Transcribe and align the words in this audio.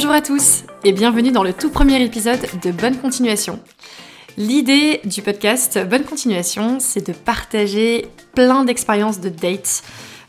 Bonjour 0.00 0.14
à 0.14 0.22
tous 0.22 0.64
et 0.82 0.92
bienvenue 0.92 1.30
dans 1.30 1.42
le 1.42 1.52
tout 1.52 1.68
premier 1.68 2.02
épisode 2.02 2.40
de 2.62 2.70
Bonne 2.70 2.96
Continuation. 2.96 3.60
L'idée 4.38 5.02
du 5.04 5.20
podcast 5.20 5.78
Bonne 5.90 6.04
Continuation, 6.04 6.78
c'est 6.80 7.06
de 7.06 7.12
partager 7.12 8.06
plein 8.34 8.64
d'expériences 8.64 9.20
de 9.20 9.28
dates, 9.28 9.82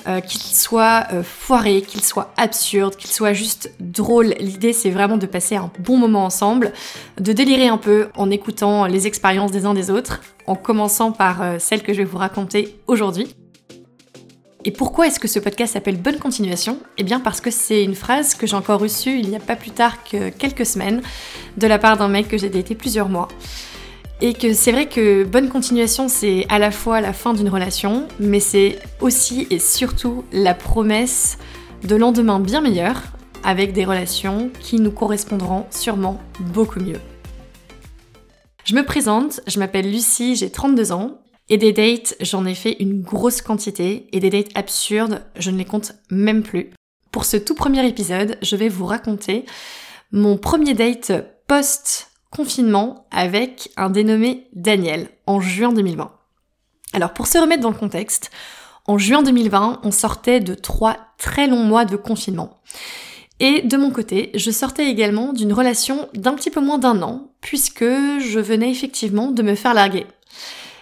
euh, 0.08 0.20
qu'ils 0.20 0.58
soient 0.58 1.06
euh, 1.14 1.24
foirés, 1.24 1.84
qu'ils 1.84 2.04
soient 2.04 2.34
absurdes, 2.36 2.98
qu'ils 2.98 3.12
soient 3.12 3.32
juste 3.32 3.72
drôles. 3.80 4.36
L'idée, 4.42 4.74
c'est 4.74 4.90
vraiment 4.90 5.16
de 5.16 5.26
passer 5.26 5.56
un 5.56 5.72
bon 5.80 5.96
moment 5.96 6.26
ensemble, 6.26 6.74
de 7.22 7.32
délirer 7.32 7.70
un 7.70 7.78
peu 7.78 8.10
en 8.18 8.30
écoutant 8.30 8.88
les 8.88 9.08
expériences 9.08 9.52
des 9.52 9.66
uns 9.66 9.74
des 9.74 9.90
autres, 9.90 10.20
en 10.48 10.56
commençant 10.56 11.14
par 11.14 11.42
euh, 11.42 11.60
celle 11.60 11.82
que 11.82 11.94
je 11.94 12.00
vais 12.00 12.04
vous 12.04 12.18
raconter 12.18 12.78
aujourd'hui. 12.88 13.34
Et 14.64 14.70
pourquoi 14.70 15.08
est-ce 15.08 15.20
que 15.20 15.28
ce 15.28 15.40
podcast 15.40 15.74
s'appelle 15.74 16.00
Bonne 16.00 16.20
Continuation? 16.20 16.78
Eh 17.00 17.04
bien 17.04 17.20
parce 17.20 17.42
que 17.42 17.50
c'est 17.50 17.84
une 17.84 17.96
phrase 17.96 18.36
que 18.36 18.46
j'ai 18.46 18.56
encore 18.56 18.80
reçue 18.80 19.18
il 19.18 19.30
n'y 19.30 19.36
a 19.36 19.40
pas 19.40 19.56
plus 19.56 19.72
tard 19.72 20.04
que 20.04 20.30
quelques 20.30 20.68
semaines 20.68 21.02
de 21.58 21.66
la 21.66 21.80
part 21.80 21.98
d'un 21.98 22.08
mec 22.08 22.28
que 22.28 22.38
j'ai 22.38 22.50
daté 22.50 22.76
plusieurs 22.76 23.10
mois. 23.10 23.28
Et 24.22 24.34
que 24.34 24.54
c'est 24.54 24.72
vrai 24.72 24.86
que 24.86 25.24
bonne 25.24 25.50
continuation, 25.50 26.08
c'est 26.08 26.46
à 26.50 26.60
la 26.60 26.70
fois 26.70 27.02
la 27.02 27.12
fin 27.12 27.34
d'une 27.34 27.50
relation, 27.50 28.08
mais 28.20 28.40
c'est 28.40 28.78
aussi 29.00 29.48
et 29.50 29.58
surtout 29.58 30.26
la 30.32 30.54
promesse 30.54 31.40
de 31.84 31.96
lendemain 31.96 32.40
bien 32.40 32.62
meilleur, 32.62 33.02
avec 33.44 33.74
des 33.74 33.84
relations 33.84 34.52
qui 34.60 34.80
nous 34.80 34.92
correspondront 34.92 35.66
sûrement 35.72 36.22
beaucoup 36.40 36.80
mieux. 36.80 37.00
Je 38.64 38.76
me 38.76 38.86
présente, 38.86 39.42
je 39.48 39.58
m'appelle 39.58 39.90
Lucie, 39.90 40.36
j'ai 40.36 40.52
32 40.52 40.92
ans, 40.92 41.21
et 41.52 41.58
des 41.58 41.74
dates, 41.74 42.16
j'en 42.22 42.46
ai 42.46 42.56
fait 42.56 42.78
une 42.80 43.02
grosse 43.02 43.42
quantité, 43.42 44.08
et 44.14 44.22
des 44.22 44.30
dates 44.30 44.56
absurdes, 44.56 45.22
je 45.36 45.52
ne 45.52 45.58
les 45.58 45.66
compte 45.66 45.92
même 46.10 46.44
plus. 46.44 46.72
Pour 47.12 47.26
ce 47.26 47.36
tout 47.36 47.56
premier 47.56 47.86
épisode, 47.86 48.38
je 48.42 48.56
vais 48.56 48.70
vous 48.70 48.86
raconter 48.86 49.46
mon 50.14 50.38
premier 50.38 50.74
date 50.74 51.12
post 51.48 52.12
confinement 52.32 53.06
avec 53.12 53.70
un 53.76 53.90
dénommé 53.90 54.48
Daniel 54.54 55.10
en 55.28 55.42
juin 55.42 55.74
2020. 55.74 56.10
Alors 56.94 57.12
pour 57.12 57.28
se 57.28 57.38
remettre 57.38 57.62
dans 57.62 57.70
le 57.70 57.76
contexte, 57.76 58.32
en 58.88 58.98
juin 58.98 59.22
2020, 59.22 59.82
on 59.84 59.92
sortait 59.92 60.40
de 60.40 60.54
trois 60.54 60.96
très 61.18 61.48
longs 61.48 61.66
mois 61.66 61.84
de 61.84 61.98
confinement. 61.98 62.62
Et 63.42 63.62
de 63.64 63.76
mon 63.76 63.92
côté, 63.92 64.32
je 64.36 64.52
sortais 64.52 64.88
également 64.88 65.34
d'une 65.34 65.52
relation 65.52 66.08
d'un 66.14 66.34
petit 66.34 66.50
peu 66.50 66.62
moins 66.62 66.78
d'un 66.78 67.02
an, 67.02 67.34
puisque 67.42 67.84
je 67.84 68.40
venais 68.40 68.72
effectivement 68.72 69.32
de 69.32 69.44
me 69.44 69.56
faire 69.56 69.74
larguer. 69.74 70.06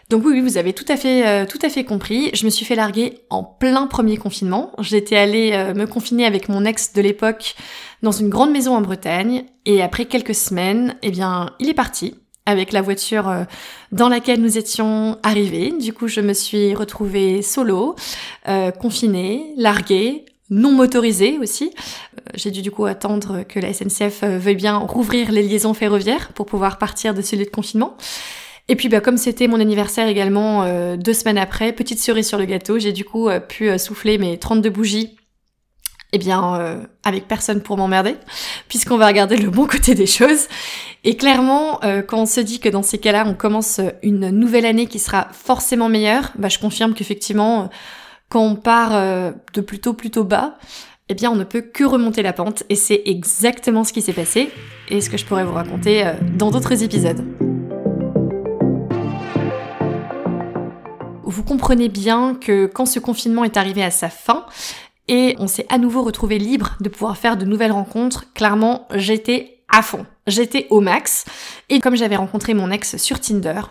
Donc 0.09 0.25
oui, 0.25 0.41
vous 0.41 0.57
avez 0.57 0.73
tout 0.73 0.85
à 0.87 0.97
fait, 0.97 1.27
euh, 1.27 1.45
tout 1.45 1.59
à 1.61 1.69
fait 1.69 1.83
compris. 1.83 2.31
Je 2.33 2.43
me 2.45 2.49
suis 2.49 2.65
fait 2.65 2.75
larguer 2.75 3.19
en 3.29 3.43
plein 3.43 3.85
premier 3.85 4.17
confinement. 4.17 4.71
J'étais 4.79 5.15
allée 5.15 5.51
euh, 5.53 5.75
me 5.75 5.85
confiner 5.85 6.25
avec 6.25 6.49
mon 6.49 6.65
ex 6.65 6.93
de 6.93 7.01
l'époque 7.01 7.55
dans 8.01 8.11
une 8.11 8.29
grande 8.29 8.51
maison 8.51 8.75
en 8.75 8.81
Bretagne. 8.81 9.45
Et 9.67 9.83
après 9.83 10.05
quelques 10.05 10.33
semaines, 10.33 10.95
eh 11.03 11.11
bien, 11.11 11.51
il 11.59 11.69
est 11.69 11.75
parti 11.75 12.15
avec 12.47 12.71
la 12.71 12.81
voiture 12.81 13.29
euh, 13.29 13.43
dans 13.91 14.09
laquelle 14.09 14.41
nous 14.41 14.57
étions 14.57 15.19
arrivés. 15.21 15.71
Du 15.79 15.93
coup, 15.93 16.07
je 16.07 16.21
me 16.21 16.33
suis 16.33 16.73
retrouvée 16.73 17.43
solo, 17.43 17.95
confinée, 18.79 19.53
larguée, 19.57 20.25
non 20.49 20.71
motorisée 20.71 21.37
aussi. 21.37 21.71
J'ai 22.33 22.49
dû 22.49 22.63
du 22.63 22.71
coup 22.71 22.85
attendre 22.85 23.43
que 23.47 23.59
la 23.59 23.73
SNCF 23.73 24.23
veuille 24.23 24.55
bien 24.55 24.77
rouvrir 24.77 25.31
les 25.31 25.43
liaisons 25.43 25.75
ferroviaires 25.75 26.33
pour 26.33 26.47
pouvoir 26.47 26.79
partir 26.79 27.13
de 27.13 27.21
celui 27.21 27.45
de 27.45 27.51
confinement. 27.51 27.95
Et 28.69 28.75
puis 28.75 28.87
bah, 28.87 29.01
comme 29.01 29.17
c'était 29.17 29.47
mon 29.47 29.59
anniversaire 29.59 30.07
également 30.07 30.63
euh, 30.63 30.95
deux 30.95 31.13
semaines 31.13 31.39
après, 31.39 31.73
petite 31.73 31.99
cerise 31.99 32.27
sur 32.27 32.37
le 32.37 32.45
gâteau, 32.45 32.77
j'ai 32.77 32.93
du 32.93 33.03
coup 33.03 33.27
euh, 33.27 33.39
pu 33.39 33.67
euh, 33.67 33.79
souffler 33.79 34.19
mes 34.19 34.37
32 34.37 34.69
bougies 34.69 35.15
eh 36.11 36.17
bien, 36.17 36.87
avec 37.03 37.27
personne 37.27 37.61
pour 37.61 37.77
m'emmerder, 37.77 38.15
puisqu'on 38.67 38.97
va 38.97 39.05
regarder 39.05 39.37
le 39.37 39.51
bon 39.51 39.67
côté 39.67 39.93
des 39.93 40.07
choses. 40.07 40.47
Et 41.03 41.15
clairement, 41.15 41.79
quand 42.07 42.23
on 42.23 42.25
se 42.25 42.39
dit 42.39 42.59
que 42.59 42.67
dans 42.67 42.81
ces 42.81 42.97
cas-là, 42.97 43.25
on 43.27 43.35
commence 43.35 43.79
une 44.01 44.31
nouvelle 44.31 44.65
année 44.65 44.87
qui 44.87 44.97
sera 44.97 45.27
forcément 45.33 45.87
meilleure, 45.87 46.31
bah, 46.35 46.49
je 46.49 46.57
confirme 46.57 46.95
qu'effectivement, 46.95 47.69
quand 48.27 48.41
on 48.41 48.55
part 48.55 49.33
de 49.53 49.61
plutôt 49.61 49.93
plutôt 49.93 50.23
bas, 50.23 50.57
eh 51.09 51.13
bien, 51.13 51.29
on 51.29 51.35
ne 51.35 51.43
peut 51.43 51.61
que 51.61 51.83
remonter 51.83 52.23
la 52.23 52.33
pente, 52.33 52.63
et 52.69 52.75
c'est 52.75 53.03
exactement 53.05 53.83
ce 53.83 53.93
qui 53.93 54.01
s'est 54.01 54.11
passé, 54.11 54.49
et 54.89 55.01
ce 55.01 55.11
que 55.11 55.17
je 55.17 55.25
pourrais 55.25 55.45
vous 55.45 55.53
raconter 55.53 56.11
dans 56.39 56.49
d'autres 56.49 56.81
épisodes. 56.81 57.48
Vous 61.29 61.43
comprenez 61.43 61.89
bien 61.89 62.35
que 62.35 62.65
quand 62.65 62.85
ce 62.85 62.99
confinement 62.99 63.43
est 63.43 63.57
arrivé 63.57 63.83
à 63.83 63.91
sa 63.91 64.09
fin, 64.09 64.45
et 65.07 65.35
on 65.39 65.47
s'est 65.47 65.65
à 65.69 65.77
nouveau 65.77 66.03
retrouvé 66.03 66.37
libre 66.37 66.75
de 66.81 66.89
pouvoir 66.89 67.17
faire 67.17 67.35
de 67.35 67.45
nouvelles 67.45 67.71
rencontres, 67.71 68.31
clairement, 68.33 68.87
j'étais 68.93 69.63
à 69.67 69.81
fond. 69.81 70.05
J'étais 70.27 70.67
au 70.69 70.81
max. 70.81 71.25
Et 71.69 71.79
comme 71.79 71.95
j'avais 71.95 72.15
rencontré 72.15 72.53
mon 72.53 72.69
ex 72.69 72.97
sur 72.97 73.19
Tinder, 73.19 73.61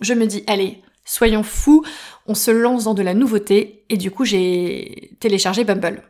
je 0.00 0.14
me 0.14 0.26
dis, 0.26 0.42
allez, 0.48 0.82
soyons 1.04 1.44
fous, 1.44 1.84
on 2.26 2.34
se 2.34 2.50
lance 2.50 2.84
dans 2.84 2.94
de 2.94 3.02
la 3.02 3.14
nouveauté. 3.14 3.84
Et 3.88 3.96
du 3.96 4.10
coup, 4.10 4.24
j'ai 4.24 5.16
téléchargé 5.20 5.62
Bumble. 5.64 6.02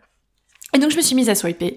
Et 0.75 0.79
donc, 0.79 0.91
je 0.91 0.97
me 0.97 1.03
suis 1.03 1.15
mise 1.15 1.29
à 1.29 1.35
swiper. 1.35 1.77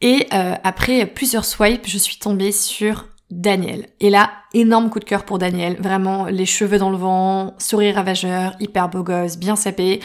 Et 0.00 0.26
euh, 0.32 0.54
après 0.62 1.06
plusieurs 1.06 1.44
swipes, 1.44 1.86
je 1.86 1.98
suis 1.98 2.18
tombée 2.18 2.52
sur 2.52 3.06
Daniel. 3.30 3.88
Et 4.00 4.10
là, 4.10 4.30
énorme 4.54 4.88
coup 4.90 5.00
de 5.00 5.04
cœur 5.04 5.24
pour 5.24 5.38
Daniel. 5.38 5.76
Vraiment, 5.80 6.26
les 6.26 6.46
cheveux 6.46 6.78
dans 6.78 6.90
le 6.90 6.96
vent, 6.96 7.54
sourire 7.58 7.96
ravageur, 7.96 8.54
hyper 8.60 8.88
beau 8.88 9.02
gosse, 9.02 9.36
bien 9.36 9.56
sapé. 9.56 10.00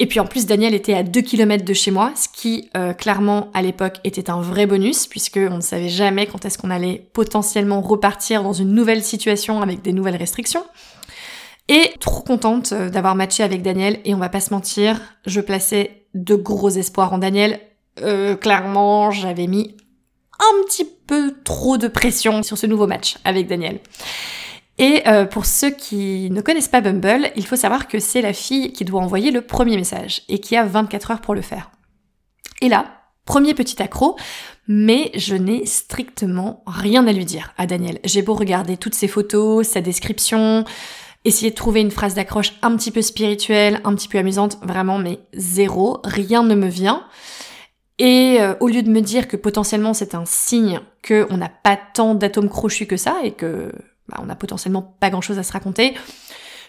Et 0.00 0.06
puis 0.06 0.20
en 0.20 0.26
plus, 0.26 0.46
Daniel 0.46 0.74
était 0.74 0.94
à 0.94 1.02
2 1.02 1.20
km 1.20 1.64
de 1.64 1.74
chez 1.74 1.90
moi, 1.90 2.12
ce 2.14 2.28
qui 2.28 2.70
euh, 2.76 2.92
clairement 2.92 3.50
à 3.52 3.62
l'époque 3.62 3.96
était 4.04 4.30
un 4.30 4.40
vrai 4.40 4.66
bonus, 4.66 5.06
puisque 5.06 5.38
on 5.38 5.56
ne 5.56 5.60
savait 5.60 5.88
jamais 5.88 6.26
quand 6.26 6.44
est-ce 6.44 6.56
qu'on 6.56 6.70
allait 6.70 7.10
potentiellement 7.12 7.80
repartir 7.80 8.42
dans 8.42 8.52
une 8.52 8.72
nouvelle 8.72 9.02
situation 9.02 9.60
avec 9.60 9.82
des 9.82 9.92
nouvelles 9.92 10.16
restrictions. 10.16 10.64
Et 11.68 11.92
trop 12.00 12.22
contente 12.22 12.72
euh, 12.72 12.90
d'avoir 12.90 13.16
matché 13.16 13.42
avec 13.42 13.62
Daniel, 13.62 13.98
et 14.04 14.14
on 14.14 14.18
va 14.18 14.28
pas 14.28 14.40
se 14.40 14.54
mentir, 14.54 15.00
je 15.26 15.40
plaçais 15.40 16.06
de 16.14 16.36
gros 16.36 16.70
espoirs 16.70 17.12
en 17.12 17.18
Daniel. 17.18 17.60
Euh, 18.00 18.36
clairement, 18.36 19.10
j'avais 19.10 19.48
mis 19.48 19.76
un 20.38 20.64
petit 20.64 20.88
peu 21.08 21.34
trop 21.42 21.78
de 21.78 21.88
pression 21.88 22.44
sur 22.44 22.56
ce 22.56 22.66
nouveau 22.66 22.86
match 22.86 23.16
avec 23.24 23.48
Daniel. 23.48 23.80
Et 24.78 25.02
euh, 25.08 25.24
pour 25.24 25.44
ceux 25.44 25.70
qui 25.70 26.30
ne 26.30 26.40
connaissent 26.40 26.68
pas 26.68 26.80
Bumble, 26.80 27.32
il 27.34 27.46
faut 27.46 27.56
savoir 27.56 27.88
que 27.88 27.98
c'est 27.98 28.22
la 28.22 28.32
fille 28.32 28.72
qui 28.72 28.84
doit 28.84 29.02
envoyer 29.02 29.32
le 29.32 29.40
premier 29.40 29.76
message 29.76 30.22
et 30.28 30.38
qui 30.38 30.54
a 30.54 30.64
24 30.64 31.10
heures 31.10 31.20
pour 31.20 31.34
le 31.34 31.40
faire. 31.40 31.70
Et 32.60 32.68
là, 32.68 32.86
premier 33.24 33.54
petit 33.54 33.82
accro, 33.82 34.16
mais 34.68 35.10
je 35.14 35.34
n'ai 35.34 35.66
strictement 35.66 36.62
rien 36.66 37.06
à 37.08 37.12
lui 37.12 37.24
dire 37.24 37.52
à 37.58 37.66
Daniel. 37.66 37.98
J'ai 38.04 38.22
beau 38.22 38.34
regarder 38.34 38.76
toutes 38.76 38.94
ses 38.94 39.08
photos, 39.08 39.66
sa 39.66 39.80
description, 39.80 40.64
essayer 41.24 41.50
de 41.50 41.56
trouver 41.56 41.80
une 41.80 41.90
phrase 41.90 42.14
d'accroche 42.14 42.54
un 42.62 42.76
petit 42.76 42.90
peu 42.90 43.02
spirituelle, 43.02 43.80
un 43.84 43.94
petit 43.94 44.08
peu 44.08 44.18
amusante, 44.18 44.58
vraiment, 44.62 44.98
mais 44.98 45.18
zéro, 45.34 46.00
rien 46.04 46.44
ne 46.44 46.54
me 46.54 46.68
vient. 46.68 47.04
Et 47.98 48.38
euh, 48.40 48.54
au 48.60 48.68
lieu 48.68 48.82
de 48.82 48.90
me 48.90 49.00
dire 49.00 49.26
que 49.26 49.36
potentiellement 49.36 49.92
c'est 49.92 50.14
un 50.14 50.24
signe 50.24 50.80
qu'on 51.06 51.36
n'a 51.36 51.48
pas 51.48 51.76
tant 51.76 52.14
d'atomes 52.14 52.48
crochus 52.48 52.86
que 52.86 52.96
ça 52.96 53.16
et 53.24 53.32
que 53.32 53.72
bah, 54.08 54.18
on 54.22 54.26
n'a 54.26 54.36
potentiellement 54.36 54.82
pas 55.00 55.10
grand 55.10 55.20
chose 55.20 55.38
à 55.38 55.42
se 55.42 55.52
raconter, 55.52 55.94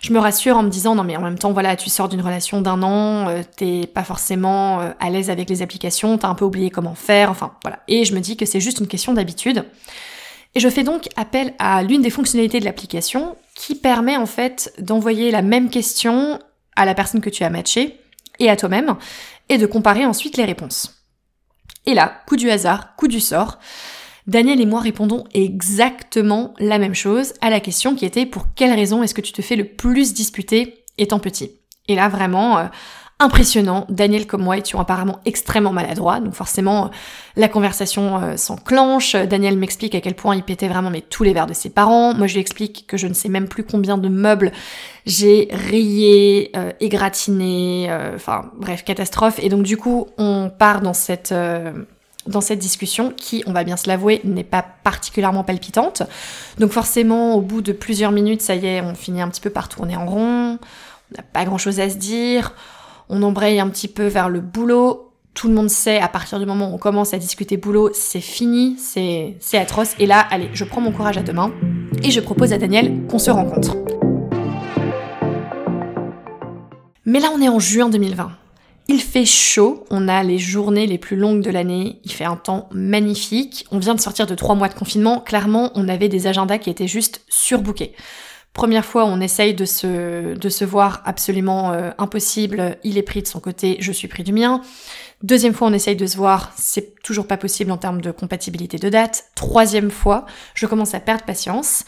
je 0.01 0.13
me 0.13 0.19
rassure 0.19 0.57
en 0.57 0.63
me 0.63 0.69
disant 0.69 0.95
non 0.95 1.03
mais 1.03 1.17
en 1.17 1.21
même 1.21 1.37
temps 1.37 1.51
voilà 1.51 1.75
tu 1.75 1.89
sors 1.89 2.09
d'une 2.09 2.21
relation 2.21 2.61
d'un 2.61 2.81
an, 2.81 3.29
euh, 3.29 3.41
t'es 3.57 3.85
pas 3.85 4.03
forcément 4.03 4.81
euh, 4.81 4.91
à 4.99 5.09
l'aise 5.09 5.29
avec 5.29 5.49
les 5.49 5.61
applications, 5.61 6.17
t'as 6.17 6.29
un 6.29 6.35
peu 6.35 6.45
oublié 6.45 6.69
comment 6.69 6.95
faire, 6.95 7.29
enfin 7.29 7.53
voilà. 7.63 7.79
Et 7.87 8.05
je 8.05 8.15
me 8.15 8.19
dis 8.19 8.37
que 8.37 8.45
c'est 8.45 8.59
juste 8.59 8.79
une 8.79 8.87
question 8.87 9.13
d'habitude. 9.13 9.65
Et 10.55 10.59
je 10.59 10.69
fais 10.69 10.83
donc 10.83 11.09
appel 11.15 11.53
à 11.59 11.83
l'une 11.83 12.01
des 12.01 12.09
fonctionnalités 12.09 12.59
de 12.59 12.65
l'application 12.65 13.35
qui 13.53 13.75
permet 13.75 14.17
en 14.17 14.25
fait 14.25 14.73
d'envoyer 14.79 15.29
la 15.29 15.43
même 15.43 15.69
question 15.69 16.39
à 16.75 16.85
la 16.85 16.95
personne 16.95 17.21
que 17.21 17.29
tu 17.29 17.43
as 17.43 17.51
matchée 17.51 17.99
et 18.39 18.49
à 18.49 18.55
toi-même 18.55 18.95
et 19.49 19.59
de 19.59 19.65
comparer 19.67 20.05
ensuite 20.05 20.37
les 20.37 20.45
réponses. 20.45 20.98
Et 21.85 21.93
là, 21.93 22.21
coup 22.27 22.35
du 22.35 22.49
hasard, 22.49 22.95
coup 22.95 23.07
du 23.07 23.19
sort, 23.19 23.59
Daniel 24.27 24.61
et 24.61 24.65
moi 24.65 24.79
répondons 24.79 25.23
exactement 25.33 26.53
la 26.59 26.77
même 26.77 26.93
chose 26.93 27.33
à 27.41 27.49
la 27.49 27.59
question 27.59 27.95
qui 27.95 28.05
était 28.05 28.25
pour 28.25 28.45
quelle 28.55 28.73
raison 28.73 29.01
est-ce 29.01 29.15
que 29.15 29.21
tu 29.21 29.33
te 29.33 29.41
fais 29.41 29.55
le 29.55 29.65
plus 29.65 30.13
disputer 30.13 30.83
étant 30.97 31.19
petit? 31.19 31.51
Et 31.87 31.95
là, 31.95 32.09
vraiment, 32.09 32.59
euh, 32.59 32.65
impressionnant. 33.19 33.85
Daniel 33.89 34.25
comme 34.25 34.43
moi 34.43 34.57
étions 34.57 34.79
apparemment 34.79 35.19
extrêmement 35.25 35.73
maladroits, 35.73 36.19
donc 36.21 36.33
forcément 36.33 36.85
euh, 36.85 36.89
la 37.35 37.49
conversation 37.49 38.21
euh, 38.21 38.37
s'enclenche. 38.37 39.15
Daniel 39.15 39.57
m'explique 39.57 39.93
à 39.93 40.01
quel 40.01 40.15
point 40.15 40.35
il 40.35 40.43
pétait 40.43 40.69
vraiment 40.69 40.89
mais 40.89 41.01
tous 41.01 41.23
les 41.23 41.33
verres 41.33 41.47
de 41.47 41.53
ses 41.53 41.69
parents. 41.69 42.13
Moi 42.13 42.27
je 42.27 42.35
lui 42.35 42.41
explique 42.41 42.85
que 42.87 42.95
je 42.95 43.07
ne 43.07 43.13
sais 43.13 43.29
même 43.29 43.47
plus 43.47 43.63
combien 43.63 43.97
de 43.97 44.07
meubles 44.07 44.51
j'ai 45.05 45.49
rayé, 45.51 46.51
euh, 46.55 46.71
égratigné, 46.79 47.91
enfin 48.15 48.51
bref 48.55 48.85
catastrophe. 48.85 49.39
Et 49.39 49.49
donc 49.49 49.63
du 49.63 49.75
coup 49.75 50.07
on 50.17 50.49
part 50.49 50.81
dans 50.81 50.93
cette 50.93 51.33
dans 52.27 52.41
cette 52.41 52.59
discussion 52.59 53.11
qui, 53.11 53.43
on 53.47 53.53
va 53.53 53.63
bien 53.63 53.75
se 53.75 53.87
l'avouer, 53.87 54.21
n'est 54.23 54.43
pas 54.43 54.63
particulièrement 54.83 55.43
palpitante. 55.43 56.03
Donc 56.59 56.71
forcément, 56.71 57.35
au 57.35 57.41
bout 57.41 57.61
de 57.61 57.71
plusieurs 57.71 58.11
minutes, 58.11 58.41
ça 58.41 58.55
y 58.55 58.67
est, 58.67 58.81
on 58.81 58.93
finit 58.93 59.21
un 59.21 59.29
petit 59.29 59.41
peu 59.41 59.49
par 59.49 59.67
tourner 59.67 59.95
en 59.95 60.05
rond, 60.05 60.59
on 61.11 61.17
n'a 61.17 61.23
pas 61.33 61.43
grand-chose 61.45 61.79
à 61.79 61.89
se 61.89 61.95
dire, 61.95 62.53
on 63.09 63.23
embraye 63.23 63.59
un 63.59 63.67
petit 63.69 63.87
peu 63.87 64.05
vers 64.05 64.29
le 64.29 64.39
boulot, 64.39 65.11
tout 65.33 65.47
le 65.47 65.53
monde 65.55 65.69
sait, 65.69 65.99
à 65.99 66.07
partir 66.07 66.39
du 66.39 66.45
moment 66.45 66.71
où 66.71 66.75
on 66.75 66.77
commence 66.77 67.13
à 67.13 67.17
discuter 67.17 67.57
boulot, 67.57 67.89
c'est 67.93 68.21
fini, 68.21 68.77
c'est, 68.77 69.37
atroce. 69.57 69.95
Et 69.99 70.05
là, 70.05 70.19
allez, 70.29 70.49
je 70.53 70.63
prends 70.63 70.81
mon 70.81 70.91
courage 70.91 71.17
à 71.17 71.23
deux 71.23 71.33
mains 71.33 71.51
et 72.03 72.11
je 72.11 72.19
propose 72.19 72.53
à 72.53 72.57
Daniel 72.57 73.05
qu'on 73.09 73.19
se 73.19 73.31
rencontre. 73.31 73.77
Mais 77.05 77.19
là, 77.19 77.29
on 77.33 77.41
est 77.41 77.49
en 77.49 77.59
juin 77.59 77.89
2020. 77.89 78.31
Il 78.87 79.01
fait 79.01 79.25
chaud, 79.25 79.85
on 79.89 80.07
a 80.07 80.23
les 80.23 80.39
journées 80.39 80.87
les 80.87 80.97
plus 80.97 81.15
longues 81.15 81.41
de 81.41 81.51
l'année, 81.51 81.99
il 82.03 82.11
fait 82.11 82.25
un 82.25 82.35
temps 82.35 82.69
magnifique, 82.71 83.65
on 83.71 83.77
vient 83.77 83.93
de 83.93 83.99
sortir 83.99 84.25
de 84.25 84.33
trois 84.33 84.55
mois 84.55 84.67
de 84.67 84.73
confinement, 84.73 85.19
clairement 85.19 85.71
on 85.75 85.87
avait 85.87 86.09
des 86.09 86.25
agendas 86.25 86.57
qui 86.57 86.71
étaient 86.71 86.87
juste 86.87 87.21
surbookés. 87.29 87.93
Première 88.59 88.83
fois, 88.83 89.05
on 89.05 89.21
essaye 89.21 89.53
de 89.53 89.63
se, 89.63 90.65
voir 90.65 91.01
absolument 91.05 91.71
euh, 91.71 91.91
impossible, 91.97 92.77
il 92.83 92.97
est 92.97 93.03
pris 93.03 93.21
de 93.21 93.27
son 93.27 93.39
côté, 93.39 93.77
je 93.79 93.89
suis 93.93 94.09
pris 94.09 94.21
du 94.21 94.33
mien. 94.33 94.59
Deuxième 95.23 95.53
fois, 95.53 95.69
on 95.69 95.73
essaye 95.73 95.95
de 95.95 96.05
se 96.05 96.17
voir, 96.17 96.51
c'est 96.57 97.01
toujours 97.01 97.25
pas 97.25 97.37
possible 97.37 97.71
en 97.71 97.77
termes 97.77 98.01
de 98.01 98.11
compatibilité 98.11 98.77
de 98.77 98.89
date. 98.89 99.23
Troisième 99.33 99.89
fois, 99.89 100.25
je 100.55 100.65
commence 100.65 100.93
à 100.93 100.99
perdre 100.99 101.23
patience. 101.23 101.85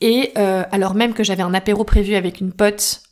Et 0.00 0.30
euh, 0.38 0.62
alors 0.70 0.94
même 0.94 1.12
que 1.12 1.24
j'avais 1.24 1.42
un 1.42 1.54
apéro 1.54 1.82
prévu 1.82 2.14
avec 2.14 2.40
une 2.40 2.52
pote 2.52 3.02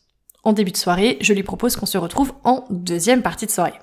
en 0.45 0.53
début 0.53 0.71
de 0.71 0.77
soirée, 0.77 1.19
je 1.21 1.33
lui 1.33 1.43
propose 1.43 1.75
qu'on 1.75 1.87
se 1.87 1.99
retrouve 1.99 2.33
en 2.45 2.65
deuxième 2.71 3.23
partie 3.23 3.47
de 3.47 3.51
soirée. 3.51 3.75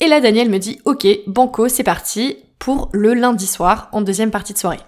Et 0.00 0.06
là, 0.06 0.22
Daniel 0.22 0.48
me 0.48 0.56
dit, 0.58 0.80
ok, 0.86 1.06
banco, 1.26 1.68
c'est 1.68 1.84
parti 1.84 2.38
pour 2.64 2.88
le 2.94 3.12
lundi 3.12 3.46
soir 3.46 3.90
en 3.92 4.00
deuxième 4.00 4.30
partie 4.30 4.54
de 4.54 4.58
soirée. 4.58 4.80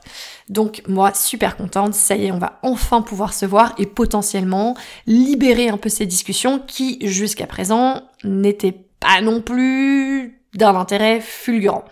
Donc 0.48 0.82
moi, 0.88 1.12
super 1.12 1.58
contente, 1.58 1.92
ça 1.92 2.16
y 2.16 2.24
est, 2.24 2.32
on 2.32 2.38
va 2.38 2.58
enfin 2.62 3.02
pouvoir 3.02 3.34
se 3.34 3.44
voir 3.44 3.74
et 3.76 3.84
potentiellement 3.84 4.74
libérer 5.06 5.68
un 5.68 5.76
peu 5.76 5.90
ces 5.90 6.06
discussions 6.06 6.58
qui, 6.58 7.06
jusqu'à 7.06 7.46
présent, 7.46 8.00
n'étaient 8.24 8.80
pas 8.98 9.20
non 9.20 9.42
plus 9.42 10.40
d'un 10.54 10.74
intérêt 10.74 11.20
fulgurant. 11.20 11.84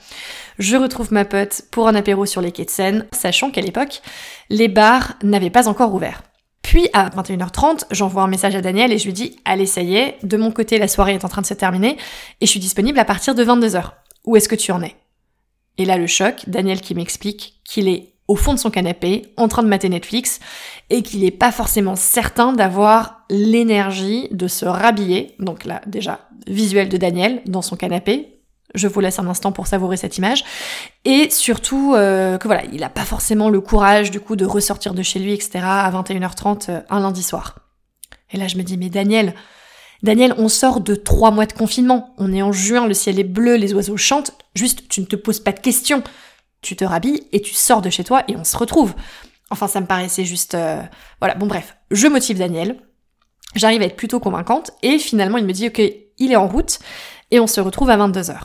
Je 0.59 0.79
retrouve 0.79 1.13
ma 1.13 1.27
pote 1.27 1.61
pour 1.71 1.87
un 1.87 1.95
apéro 1.95 2.25
sur 2.25 2.41
les 2.41 2.51
quais 2.51 2.65
de 2.65 2.71
Seine, 2.71 3.05
sachant 3.13 3.51
qu'à 3.51 3.61
l'époque, 3.61 4.01
les 4.49 4.69
bars 4.69 5.17
n'avaient 5.23 5.51
pas 5.51 5.69
encore 5.69 5.93
ouvert. 5.93 6.23
Puis 6.63 6.89
à 6.95 7.11
21h30, 7.11 7.85
j'envoie 7.91 8.23
un 8.23 8.29
message 8.29 8.57
à 8.57 8.63
Daniel 8.63 8.91
et 8.91 8.97
je 8.97 9.05
lui 9.05 9.13
dis 9.13 9.37
Allez, 9.45 9.67
ça 9.67 9.83
y 9.83 9.97
est, 9.97 10.17
de 10.23 10.39
mon 10.39 10.51
côté, 10.51 10.79
la 10.79 10.89
soirée 10.89 11.13
est 11.13 11.27
en 11.27 11.29
train 11.29 11.43
de 11.43 11.47
se 11.47 11.53
terminer 11.53 11.99
et 12.41 12.47
je 12.47 12.51
suis 12.51 12.59
disponible 12.59 12.99
à 12.99 13.05
partir 13.05 13.35
de 13.35 13.45
22h. 13.45 13.91
Où 14.25 14.37
est-ce 14.37 14.49
que 14.49 14.55
tu 14.55 14.73
en 14.73 14.81
es? 14.81 14.97
Et 15.79 15.85
là, 15.85 15.99
le 15.99 16.06
choc, 16.06 16.44
Daniel 16.47 16.81
qui 16.81 16.94
m'explique 16.94 17.61
qu'il 17.65 17.88
est 17.88 18.15
au 18.26 18.37
fond 18.37 18.55
de 18.55 18.59
son 18.59 18.71
canapé, 18.71 19.35
en 19.37 19.49
train 19.49 19.62
de 19.62 19.69
mater 19.69 19.88
Netflix, 19.88 20.41
et 20.88 21.03
qu'il 21.03 21.21
n'est 21.21 21.31
pas 21.31 21.53
forcément 21.53 21.97
certain 21.97 22.53
d'avoir 22.53 23.25
l'énergie 23.29 24.29
de 24.31 24.49
se 24.49 24.65
rhabiller. 24.65 25.35
Donc 25.38 25.65
là, 25.65 25.82
déjà, 25.87 26.21
visuel 26.47 26.88
de 26.88 26.97
Daniel 26.97 27.43
dans 27.47 27.62
son 27.62 27.76
canapé, 27.76 28.35
je 28.75 28.88
vous 28.88 29.00
laisse 29.00 29.19
un 29.19 29.29
instant 29.29 29.53
pour 29.53 29.67
savourer 29.67 29.97
cette 29.97 30.19
image. 30.19 30.44
Et 31.05 31.31
surtout 31.31 31.94
euh, 31.94 32.38
que 32.38 32.49
voilà, 32.49 32.65
il 32.73 32.81
n'a 32.81 32.88
pas 32.88 33.05
forcément 33.05 33.49
le 33.49 33.61
courage 33.61 34.11
du 34.11 34.20
coup 34.20 34.37
de 34.37 34.44
ressortir 34.44 34.94
de 34.94 35.03
chez 35.03 35.19
lui, 35.19 35.32
etc. 35.32 35.61
à 35.62 35.91
21h30 35.91 36.70
euh, 36.70 36.81
un 36.91 37.00
lundi 37.00 37.23
soir. 37.23 37.59
Et 38.32 38.37
là 38.37 38.49
je 38.49 38.56
me 38.56 38.62
dis, 38.62 38.77
mais 38.77 38.88
Daniel, 38.88 39.35
Daniel, 40.05 40.35
on 40.37 40.49
sort 40.49 40.83
de 40.83 40.95
trois 40.95 41.31
mois 41.31 41.47
de 41.47 41.55
confinement. 41.55 42.15
On 42.19 42.31
est 42.31 42.43
en 42.43 42.53
juin, 42.53 42.87
le 42.87 42.93
ciel 42.93 43.19
est 43.19 43.25
bleu, 43.25 43.56
les 43.56 43.73
oiseaux 43.73 43.97
chantent. 43.97 44.33
Juste, 44.55 44.87
tu 44.91 45.01
ne 45.01 45.06
te 45.06 45.17
poses 45.17 45.41
pas 45.41 45.53
de 45.53 45.61
questions. 45.61 46.05
Tu 46.61 46.77
te 46.77 46.85
rhabilles 46.85 47.27
et 47.33 47.41
tu 47.41 47.55
sors 47.55 47.81
de 47.81 47.89
chez 47.89 48.05
toi 48.05 48.23
et 48.29 48.37
on 48.37 48.45
se 48.45 48.55
retrouve. 48.59 48.95
Enfin, 49.49 49.67
ça 49.67 49.81
me 49.81 49.87
paraissait 49.87 50.27
juste... 50.27 50.55
Euh, 50.55 50.83
voilà, 51.21 51.35
bon 51.37 51.47
bref. 51.47 51.79
Je 51.91 52.06
motive 52.06 52.37
Daniel. 52.37 52.77
J'arrive 53.55 53.81
à 53.81 53.87
être 53.87 53.97
plutôt 53.97 54.21
convaincante 54.21 54.73
et 54.83 54.99
finalement 54.99 55.39
il 55.39 55.47
me 55.47 55.53
dit, 55.55 55.69
ok, 55.69 55.81
il 56.19 56.33
est 56.33 56.37
en 56.37 56.49
route 56.49 56.81
et 57.31 57.41
on 57.41 57.47
se 57.47 57.62
retrouve 57.62 57.89
à 57.89 57.97
22h. 57.97 58.37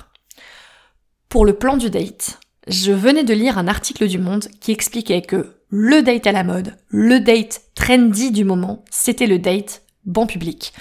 Pour 1.27 1.45
le 1.45 1.51
plan 1.51 1.75
du 1.75 1.89
date, 1.89 2.39
je 2.69 2.93
venais 2.93 3.25
de 3.25 3.33
lire 3.33 3.57
un 3.57 3.67
article 3.67 4.07
du 4.07 4.17
Monde 4.17 4.47
qui 4.61 4.71
expliquait 4.71 5.23
que 5.23 5.57
le 5.67 6.03
date 6.03 6.25
à 6.25 6.31
la 6.31 6.45
mode, 6.45 6.77
le 6.87 7.19
date 7.19 7.63
trendy 7.75 8.31
du 8.31 8.45
moment, 8.45 8.85
c'était 8.91 9.27
le 9.27 9.39
date 9.39 9.81
banc 10.05 10.25
public. 10.25 10.71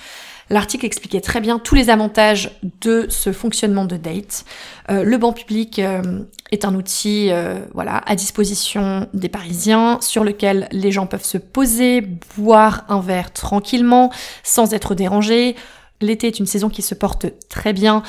L'article 0.50 0.86
expliquait 0.86 1.20
très 1.20 1.40
bien 1.40 1.58
tous 1.58 1.74
les 1.74 1.90
avantages 1.90 2.50
de 2.80 3.06
ce 3.10 3.32
fonctionnement 3.32 3.84
de 3.84 3.96
date. 3.96 4.44
Euh, 4.90 5.02
le 5.02 5.18
banc 5.18 5.32
public 5.32 5.78
euh, 5.78 6.22
est 6.50 6.64
un 6.64 6.74
outil 6.74 7.28
euh, 7.30 7.58
voilà, 7.74 7.98
à 8.06 8.14
disposition 8.14 9.08
des 9.12 9.28
Parisiens 9.28 9.98
sur 10.00 10.24
lequel 10.24 10.68
les 10.72 10.90
gens 10.90 11.06
peuvent 11.06 11.24
se 11.24 11.38
poser, 11.38 12.00
boire 12.36 12.84
un 12.88 13.00
verre 13.00 13.32
tranquillement 13.32 14.10
sans 14.42 14.72
être 14.74 14.94
dérangés, 14.94 15.56
L'été 16.00 16.28
est 16.28 16.38
une 16.38 16.46
saison 16.46 16.68
qui 16.68 16.80
se 16.80 16.94
porte 16.94 17.26
très 17.48 17.72
bien 17.72 18.04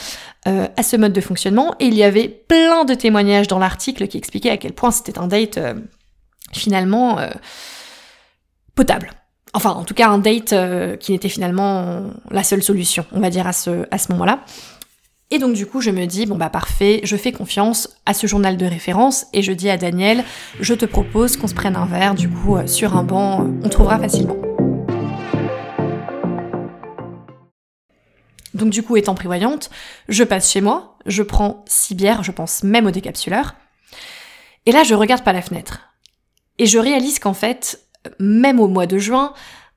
à 0.46 0.84
ce 0.84 0.96
mode 0.96 1.12
de 1.12 1.22
fonctionnement 1.22 1.74
et 1.80 1.88
il 1.88 1.96
y 1.96 2.04
avait 2.04 2.28
plein 2.28 2.86
de 2.86 2.94
témoignages 2.94 3.48
dans 3.48 3.58
l'article 3.58 4.08
qui 4.08 4.20
expliquaient 4.20 4.52
à 4.52 4.58
quel 4.58 4.74
point 4.74 4.92
c'était 4.92 5.18
un 5.18 5.26
date 5.26 5.58
finalement 6.54 7.18
potable. 8.76 9.10
Enfin, 9.54 9.72
en 9.72 9.84
tout 9.84 9.94
cas, 9.94 10.10
un 10.10 10.20
date 10.20 10.54
qui 11.00 11.12
n'était 11.12 11.30
finalement 11.30 12.04
la 12.30 12.44
seule 12.44 12.62
solution, 12.62 13.06
on 13.12 13.20
va 13.20 13.30
dire, 13.30 13.48
à 13.48 13.54
ce, 13.54 13.88
à 13.90 13.98
ce 13.98 14.12
moment-là. 14.12 14.42
Et 15.32 15.38
donc 15.38 15.54
du 15.54 15.68
coup, 15.68 15.80
je 15.80 15.92
me 15.92 16.06
dis, 16.06 16.26
bon 16.26 16.36
bah 16.36 16.50
parfait, 16.50 17.02
je 17.04 17.16
fais 17.16 17.32
confiance 17.32 17.88
à 18.08 18.16
ce 18.16 18.26
journal 18.26 18.58
de 18.58 18.66
référence 18.66 19.28
et 19.32 19.44
je 19.44 19.52
dis 19.52 19.70
à 19.70 19.78
Daniel, 19.78 20.24
je 20.60 20.74
te 20.74 20.86
propose 20.86 21.38
qu'on 21.38 21.48
se 21.48 21.54
prenne 21.54 21.76
un 21.76 21.86
verre, 21.86 22.16
du 22.16 22.28
coup, 22.28 22.58
sur 22.66 22.98
un 22.98 23.04
banc, 23.04 23.48
on 23.64 23.70
trouvera 23.70 24.00
facilement. 24.00 24.36
Donc 28.56 28.72
du 28.72 28.82
coup, 28.82 28.98
étant 28.98 29.14
prévoyante, 29.14 29.70
je 30.08 30.24
passe 30.24 30.52
chez 30.52 30.62
moi, 30.62 30.98
je 31.06 31.22
prends 31.22 31.64
six 31.68 31.94
bières, 31.94 32.24
je 32.24 32.32
pense 32.32 32.64
même 32.64 32.88
au 32.88 32.92
décapsuleur. 32.92 33.54
Et 34.66 34.72
là, 34.72 34.84
je 34.84 34.96
regarde 34.96 35.24
par 35.24 35.34
la 35.34 35.44
fenêtre. 35.44 35.92
Et 36.58 36.66
je 36.66 36.80
réalise 36.80 37.20
qu'en 37.20 37.36
fait, 37.36 37.88
même 38.20 38.60
au 38.60 38.68
mois 38.68 38.86
de 38.86 38.98
juin, 38.98 39.34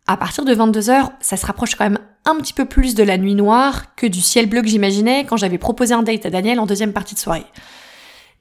à 0.06 0.16
partir 0.16 0.44
de 0.44 0.54
22h, 0.54 1.10
ça 1.20 1.36
se 1.36 1.46
rapproche 1.46 1.74
quand 1.74 1.84
même 1.84 1.98
un 2.24 2.36
petit 2.36 2.52
peu 2.52 2.64
plus 2.64 2.94
de 2.94 3.02
la 3.02 3.18
nuit 3.18 3.34
noire 3.34 3.94
que 3.94 4.06
du 4.06 4.20
ciel 4.20 4.46
bleu 4.46 4.62
que 4.62 4.68
j'imaginais 4.68 5.24
quand 5.24 5.36
j'avais 5.36 5.58
proposé 5.58 5.94
un 5.94 6.02
date 6.02 6.26
à 6.26 6.30
Daniel 6.30 6.60
en 6.60 6.66
deuxième 6.66 6.92
partie 6.92 7.14
de 7.14 7.20
soirée. 7.20 7.46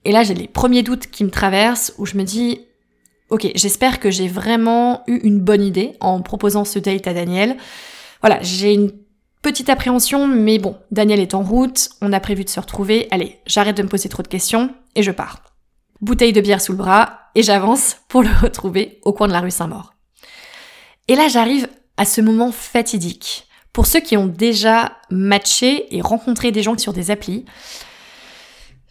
Et 0.06 0.12
là, 0.12 0.24
j'ai 0.24 0.34
les 0.34 0.48
premiers 0.48 0.84
doutes 0.84 1.08
qui 1.08 1.24
me 1.24 1.30
traversent 1.30 1.94
où 1.98 2.06
je 2.06 2.18
me 2.18 2.24
dis, 2.24 2.62
ok, 3.30 3.52
j'espère 3.56 4.00
que 4.00 4.12
j'ai 4.12 4.28
vraiment 4.28 5.04
eu 5.08 5.18
une 5.24 5.40
bonne 5.40 5.64
idée 5.64 5.94
en 6.00 6.22
proposant 6.22 6.66
ce 6.66 6.80
date 6.80 7.08
à 7.08 7.14
Daniel. 7.14 7.58
Voilà, 8.22 8.40
j'ai 8.42 8.74
une 8.74 8.92
Petite 9.42 9.70
appréhension, 9.70 10.28
mais 10.28 10.60
bon, 10.60 10.78
Daniel 10.92 11.20
est 11.20 11.34
en 11.34 11.42
route, 11.42 11.90
on 12.00 12.14
a 12.14 12.20
prévu 12.20 12.44
de 12.44 12.50
se 12.50 12.60
retrouver, 12.60 13.08
allez, 13.10 13.40
j'arrête 13.48 13.76
de 13.76 13.82
me 13.82 13.88
poser 13.88 14.08
trop 14.08 14.22
de 14.22 14.28
questions 14.28 14.70
et 14.94 15.02
je 15.02 15.10
pars. 15.10 15.42
Bouteille 16.00 16.32
de 16.32 16.42
bière 16.42 16.62
sous 16.62 16.74
le 16.74 16.78
bras 16.78 17.21
et 17.36 17.44
j'avance 17.44 17.98
pour 18.08 18.24
le 18.24 18.30
retrouver 18.42 19.00
au 19.04 19.14
coin 19.14 19.28
de 19.28 19.34
la 19.34 19.42
rue 19.42 19.52
Saint-Maur. 19.52 19.94
Et 21.08 21.16
là 21.16 21.28
j'arrive 21.28 21.68
à 21.98 22.06
ce 22.06 22.22
moment 22.22 22.52
fatidique. 22.52 23.48
Pour 23.74 23.86
ceux 23.86 24.02
qui 24.02 24.18
ont 24.18 24.28
déjà 24.28 24.98
matché 25.10 25.96
et 25.96 26.02
rencontré 26.02 26.52
des 26.52 26.64
gens 26.64 26.78
sur 26.78 26.94
des 26.94 27.10
applis, 27.10 27.46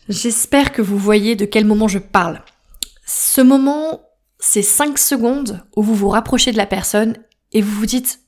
j'espère 0.08 0.72
que 0.72 0.80
vous 0.80 0.96
voyez 0.96 1.36
de 1.36 1.44
quel 1.44 1.66
moment 1.66 1.88
je 1.88 1.98
parle. 1.98 2.42
Ce 3.04 3.40
moment, 3.40 4.00
c'est 4.38 4.62
5 4.62 4.98
secondes 4.98 5.64
où 5.76 5.82
vous 5.82 5.94
vous 5.94 6.08
rapprochez 6.08 6.52
de 6.52 6.56
la 6.56 6.66
personne 6.66 7.16
et 7.52 7.60
vous 7.60 7.72
vous 7.72 7.86
dites 7.86 8.20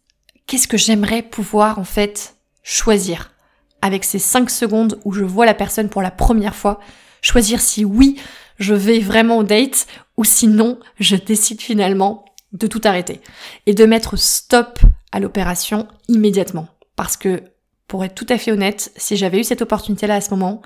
qu'est-ce 0.46 0.68
que 0.68 0.76
j'aimerais 0.76 1.22
pouvoir 1.22 1.78
en 1.78 1.84
fait 1.84 2.36
choisir? 2.62 3.32
Avec 3.80 4.04
ces 4.04 4.18
5 4.18 4.50
secondes 4.50 5.00
où 5.04 5.12
je 5.12 5.24
vois 5.24 5.46
la 5.46 5.54
personne 5.54 5.88
pour 5.88 6.02
la 6.02 6.10
première 6.10 6.54
fois, 6.54 6.80
choisir 7.22 7.60
si 7.60 7.84
oui, 7.84 8.20
je 8.58 8.74
vais 8.74 8.98
vraiment 8.98 9.38
au 9.38 9.42
date 9.42 9.86
ou 10.16 10.24
sinon, 10.24 10.78
je 10.98 11.16
décide 11.16 11.60
finalement 11.60 12.24
de 12.52 12.66
tout 12.66 12.80
arrêter 12.84 13.20
et 13.66 13.74
de 13.74 13.86
mettre 13.86 14.16
stop 14.16 14.78
à 15.10 15.20
l'opération 15.20 15.88
immédiatement. 16.08 16.68
Parce 16.96 17.16
que, 17.16 17.42
pour 17.88 18.04
être 18.04 18.14
tout 18.14 18.26
à 18.28 18.38
fait 18.38 18.52
honnête, 18.52 18.92
si 18.96 19.16
j'avais 19.16 19.40
eu 19.40 19.44
cette 19.44 19.62
opportunité-là 19.62 20.16
à 20.16 20.20
ce 20.20 20.30
moment, 20.30 20.62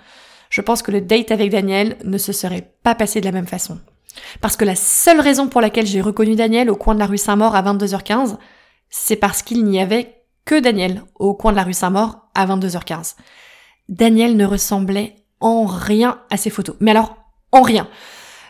je 0.51 0.61
pense 0.61 0.83
que 0.83 0.93
le 0.93 1.01
date 1.01 1.31
avec 1.31 1.51
Daniel 1.51 1.97
ne 2.05 2.19
se 2.19 2.33
serait 2.33 2.73
pas 2.83 2.95
passé 2.95 3.21
de 3.21 3.27
la 3.27 3.33
même 3.33 3.47
façon. 3.47 3.79
Parce 4.41 4.57
que 4.57 4.65
la 4.65 4.77
seule 4.77 5.21
raison 5.21 5.49
pour 5.49 5.61
laquelle 5.61 5.87
j'ai 5.87 6.01
reconnu 6.01 6.35
Daniel 6.37 6.71
au 6.71 6.77
coin 6.77 6.95
de 6.95 7.01
la 7.01 7.07
rue 7.07 7.19
Saint-Maur 7.19 7.55
à 7.55 7.63
22h15, 7.63 8.37
c'est 8.89 9.17
parce 9.17 9.43
qu'il 9.43 9.65
n'y 9.65 9.81
avait 9.81 10.23
que 10.45 10.59
Daniel 10.59 11.03
au 11.17 11.35
coin 11.35 11.53
de 11.53 11.57
la 11.57 11.65
rue 11.65 11.73
Saint-Maur 11.73 12.29
à 12.35 12.47
22h15. 12.47 13.17
Daniel 13.89 14.37
ne 14.37 14.47
ressemblait 14.47 15.17
en 15.41 15.67
rien 15.67 16.21
à 16.31 16.37
ses 16.37 16.51
photos. 16.51 16.77
Mais 16.81 16.93
alors, 16.93 17.17
en 17.53 17.63
rien. 17.63 17.89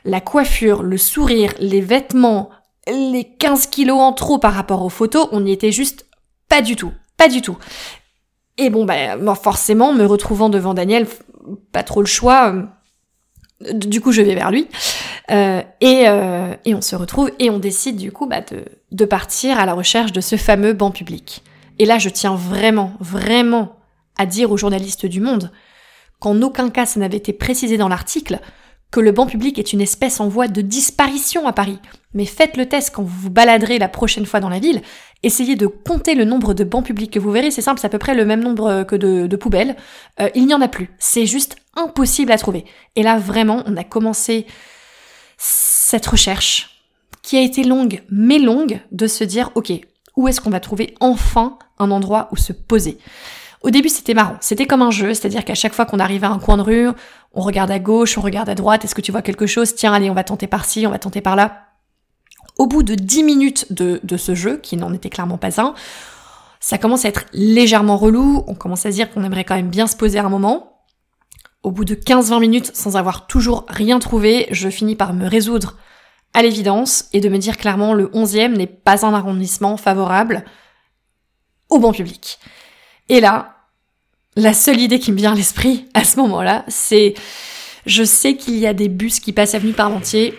La 0.07 0.21
coiffure, 0.21 0.83
le 0.83 0.97
sourire, 0.97 1.53
les 1.59 1.81
vêtements, 1.81 2.51
les 2.87 3.25
15 3.25 3.67
kilos 3.67 3.99
en 3.99 4.13
trop 4.13 4.39
par 4.39 4.55
rapport 4.55 4.83
aux 4.83 4.89
photos, 4.89 5.29
on 5.33 5.41
n'y 5.41 5.53
était 5.53 5.73
juste 5.73 6.07
pas 6.49 6.63
du 6.63 6.77
tout. 6.77 6.93
Pas 7.17 7.29
du 7.29 7.43
tout. 7.43 7.59
Et 8.59 8.71
bon, 8.71 8.85
bah, 8.85 9.17
forcément, 9.35 9.93
me 9.93 10.05
retrouvant 10.05 10.49
devant 10.49 10.75
Daniel, 10.75 11.07
pas 11.73 11.83
trop 11.83 12.01
le 12.01 12.07
choix. 12.07 12.55
Euh, 12.55 13.73
du 13.73 14.01
coup, 14.01 14.13
je 14.13 14.23
vais 14.23 14.35
vers 14.35 14.51
lui. 14.51 14.69
Euh, 15.31 15.63
et, 15.81 16.05
euh, 16.07 16.55
et, 16.65 16.75
on 16.75 16.81
se 16.81 16.95
retrouve 16.95 17.33
et 17.39 17.51
on 17.51 17.59
décide 17.59 17.97
du 17.97 18.13
coup 18.13 18.27
bah, 18.27 18.41
de, 18.41 18.65
de 18.93 19.05
partir 19.05 19.59
à 19.59 19.67
la 19.67 19.75
recherche 19.75 20.13
de 20.13 20.21
ce 20.21 20.37
fameux 20.37 20.73
banc 20.73 20.93
public. 20.93 21.43
Et 21.79 21.85
là, 21.85 21.99
je 21.99 22.09
tiens 22.09 22.37
vraiment, 22.37 22.93
vraiment 23.01 23.77
à 24.19 24.25
dire 24.25 24.53
aux 24.53 24.57
journalistes 24.57 25.07
du 25.07 25.21
monde 25.21 25.51
qu'en 26.21 26.41
aucun 26.43 26.71
cas 26.71 26.87
ça 26.87 27.01
n'avait 27.01 27.17
été 27.17 27.33
précisé 27.33 27.77
dans 27.77 27.89
l'article, 27.89 28.41
que 28.91 29.01
le 29.01 29.13
banc 29.13 29.27
public 29.27 29.59
est 29.59 29.73
une 29.73 29.81
espèce 29.81 30.21
en 30.21 30.29
voie 30.29 30.49
de 30.49 30.61
disparition 30.61 31.47
à 31.47 31.53
Paris. 31.53 31.79
Mais 32.15 32.25
faites 32.25 32.57
le 32.57 32.67
test 32.67 32.95
quand 32.95 33.03
vous 33.03 33.21
vous 33.23 33.31
baladerez 33.31 33.79
la 33.79 33.89
prochaine 33.89 34.27
fois 34.27 34.41
dans 34.41 34.49
la 34.49 34.59
ville. 34.59 34.81
Essayez 35.23 35.57
de 35.57 35.67
compter 35.67 36.15
le 36.15 36.25
nombre 36.25 36.55
de 36.55 36.65
bancs 36.65 36.85
publics 36.85 37.13
que 37.13 37.19
vous 37.19 37.31
verrez. 37.31 37.51
C'est 37.51 37.63
simple, 37.63 37.81
c'est 37.81 37.87
à 37.87 37.91
peu 37.91 37.99
près 37.99 38.15
le 38.15 38.25
même 38.25 38.43
nombre 38.43 38.85
que 38.85 38.97
de, 38.97 39.37
poubelles. 39.37 39.77
Euh, 40.21 40.31
il 40.35 40.47
n'y 40.47 40.55
en 40.55 40.61
a 40.61 40.69
plus. 40.69 40.91
C'est 40.99 41.27
juste 41.27 41.57
impossible 41.75 42.33
à 42.33 42.39
trouver. 42.39 42.65
Et 42.95 43.03
là, 43.03 43.19
vraiment, 43.19 43.63
on 43.67 43.77
a 43.77 43.85
commencé 43.85 44.47
cette 45.37 46.07
recherche 46.07 46.71
qui 47.23 47.37
a 47.37 47.43
été 47.43 47.65
longue, 47.65 48.03
mais 48.09 48.39
longue, 48.39 48.81
de 48.93 49.07
se 49.07 49.25
dire, 49.25 49.51
ok, 49.57 49.73
où 50.17 50.29
est-ce 50.29 50.41
qu'on 50.41 50.51
va 50.51 50.61
trouver 50.61 50.95
enfin 51.01 51.59
un 51.79 51.91
endroit 51.91 52.29
où 52.33 52.37
se 52.37 52.53
poser? 52.53 52.99
Au 53.67 53.71
début, 53.71 53.89
c'était 53.89 54.15
marrant. 54.15 54.37
C'était 54.41 54.67
comme 54.67 54.81
un 54.81 54.93
jeu, 54.93 55.13
c'est-à-dire 55.13 55.45
qu'à 55.45 55.57
chaque 55.57 55.75
fois 55.75 55.87
qu'on 55.87 55.99
arrivait 55.99 56.29
à 56.29 56.31
un 56.31 56.39
coin 56.39 56.57
de 56.57 56.63
rue, 56.63 56.89
on 57.35 57.41
regarde 57.41 57.73
à 57.73 57.81
gauche, 57.81 58.17
on 58.17 58.21
regarde 58.21 58.49
à 58.49 58.55
droite, 58.55 58.85
est-ce 58.85 58.95
que 58.95 59.01
tu 59.01 59.11
vois 59.11 59.23
quelque 59.23 59.47
chose? 59.47 59.75
Tiens, 59.75 59.93
allez, 59.93 60.09
on 60.09 60.15
va 60.15 60.23
tenter 60.23 60.47
par-ci, 60.47 60.87
on 60.87 60.91
va 60.91 61.01
tenter 61.01 61.21
par-là. 61.21 61.65
Au 62.59 62.69
bout 62.69 62.85
de 62.85 62.95
10 62.95 63.25
minutes 63.25 63.73
de, 63.73 64.17
ce 64.17 64.37
jeu, 64.37 64.59
qui 64.59 64.77
n'en 64.77 64.95
était 64.95 65.11
clairement 65.11 65.37
pas 65.37 65.61
un, 65.61 65.75
ça 66.61 66.79
commence 66.79 67.05
à 67.05 67.09
être 67.09 67.25
légèrement 67.33 67.97
relou, 67.97 68.45
on 68.47 68.55
commence 68.55 68.87
à 68.87 68.93
se 68.93 68.97
dire 68.97 69.11
qu'on 69.11 69.25
aimerait 69.25 69.43
quand 69.43 69.57
même 69.57 69.69
bien 69.71 69.89
se 69.89 69.97
poser 69.97 70.21
un 70.21 70.29
moment. 70.29 70.85
Au 71.65 71.73
bout 71.73 71.85
de 71.85 71.97
15-20 71.97 72.39
minutes, 72.39 72.71
sans 72.73 72.97
avoir 72.97 73.27
toujours 73.27 73.65
rien 73.69 73.99
trouvé, 73.99 74.47
je 74.53 74.69
finis 74.69 74.95
par 74.95 75.13
me 75.13 75.27
résoudre 75.27 75.75
à 76.35 76.43
l'évidence 76.43 77.07
et 77.13 77.21
de 77.21 77.29
me 77.29 77.39
dire 77.39 77.57
clairement 77.57 77.95
le 77.95 78.07
11e 78.11 78.57
n'est 78.57 78.69
pas 78.69 79.05
un 79.05 79.13
arrondissement 79.13 79.77
favorable 79.77 80.45
au 81.69 81.81
banc 81.81 81.91
public. 81.91 82.39
Et 83.09 83.21
là, 83.21 83.56
la 84.37 84.53
seule 84.53 84.81
idée 84.81 84.99
qui 84.99 85.13
me 85.13 85.17
vient 85.17 85.33
à 85.33 85.35
l'esprit 85.35 85.87
à 85.95 86.05
ce 86.05 86.19
moment-là, 86.21 86.65
c'est 86.69 87.15
je 87.87 88.05
sais 88.05 88.37
qu'il 88.37 88.57
y 88.57 88.67
a 88.67 88.75
des 88.75 88.89
bus 88.89 89.19
qui 89.19 89.33
passent 89.33 89.55
avenue 89.55 89.73
Parmentier. 89.73 90.35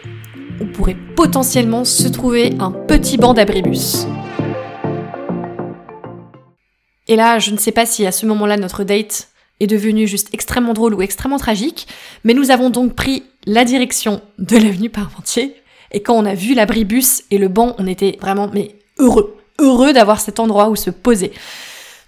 On 0.62 0.68
pourrait 0.68 0.98
potentiellement 1.16 1.84
se 1.84 2.08
trouver 2.08 2.54
un 2.60 2.72
petit 2.72 3.18
banc 3.18 3.34
d'abribus. 3.34 4.06
Et 7.08 7.16
là, 7.16 7.39
je 7.39 7.51
ne 7.51 7.58
sais 7.58 7.72
pas 7.72 7.86
si 7.86 8.06
à 8.06 8.12
ce 8.12 8.25
moment-là 8.27 8.58
notre 8.58 8.84
date 8.84 9.30
est 9.60 9.68
devenue 9.68 10.06
juste 10.06 10.30
extrêmement 10.34 10.74
drôle 10.74 10.94
ou 10.94 11.01
extrêmement 11.01 11.39
tragique, 11.39 11.88
mais 12.24 12.36
nous 12.36 12.51
avons 12.51 12.70
donc 12.70 12.94
pris 12.94 13.24
la 13.48 13.66
direction 13.66 14.22
de 14.38 14.58
l'avenue 14.58 14.89
Parmentier. 14.89 15.56
Et 15.92 16.04
quand 16.04 16.13
on 16.16 16.25
a 16.25 16.36
vu 16.36 16.54
l'abribus 16.54 17.24
et 17.32 17.39
le 17.39 17.48
banc, 17.48 17.75
on 17.80 17.88
était 17.88 18.18
vraiment 18.22 18.51
mais 18.54 18.75
heureux, 19.00 19.38
heureux 19.58 19.94
d'avoir 19.94 20.20
cet 20.20 20.39
endroit 20.39 20.70
où 20.70 20.75
se 20.75 20.92
poser. 20.92 21.32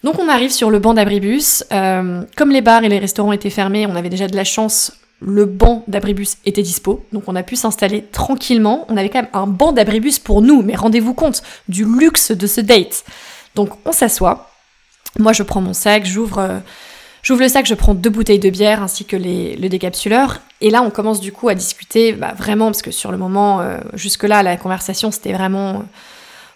Donc 0.04 0.18
on 0.20 0.30
arrive 0.30 0.52
sur 0.52 0.70
le 0.70 0.80
banc 0.80 0.94
d'abribus. 0.94 1.64
Euh, 1.72 2.24
comme 2.38 2.52
les 2.52 2.62
bars 2.62 2.84
et 2.84 2.90
les 2.90 3.00
restaurants 3.00 3.34
étaient 3.34 3.50
fermés, 3.50 3.86
on 3.86 3.96
avait 3.96 4.10
déjà 4.10 4.28
de 4.28 4.36
la 4.36 4.44
chance. 4.44 4.94
Le 5.22 5.46
banc 5.46 5.84
d'abribus 5.88 6.38
était 6.46 6.62
dispo, 6.62 7.06
donc 7.12 7.24
on 7.28 7.36
a 7.36 7.44
pu 7.44 7.58
s'installer 7.58 8.04
tranquillement. 8.04 8.86
On 8.88 8.96
avait 8.96 9.10
quand 9.10 9.22
même 9.22 9.32
un 9.34 9.48
banc 9.48 9.74
d'abribus 9.74 10.18
pour 10.18 10.42
nous, 10.42 10.62
mais 10.62 10.76
rendez-vous 10.76 11.14
compte 11.14 11.44
du 11.68 11.84
luxe 11.84 12.32
de 12.32 12.48
ce 12.48 12.62
date. 12.62 13.04
Donc 13.56 13.72
on 13.86 13.92
s'assoit. 13.92 14.50
Moi 15.18 15.34
je 15.34 15.44
prends 15.44 15.60
mon 15.60 15.74
sac, 15.74 16.06
j'ouvre 16.06 16.40
euh, 16.40 16.60
le 17.28 17.50
sac, 17.50 17.66
je 17.66 17.74
prends 17.74 17.96
deux 17.96 18.10
bouteilles 18.10 18.40
de 18.40 18.50
bière 18.50 18.82
ainsi 18.82 19.04
que 19.04 19.18
le 19.18 19.68
décapsuleur. 19.68 20.40
Et 20.62 20.70
là 20.70 20.82
on 20.82 20.90
commence 20.90 21.20
du 21.20 21.34
coup 21.34 21.50
à 21.50 21.56
discuter, 21.56 22.14
bah, 22.14 22.34
vraiment 22.38 22.68
parce 22.68 22.82
que 22.82 22.92
sur 22.92 23.12
le 23.12 23.18
moment 23.18 23.60
euh, 23.60 23.80
jusque 23.96 24.24
là 24.24 24.42
la 24.42 24.56
conversation 24.56 25.12
c'était 25.12 25.34
vraiment 25.34 25.84